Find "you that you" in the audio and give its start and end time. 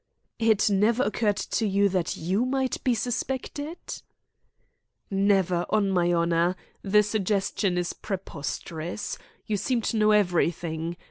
1.67-2.43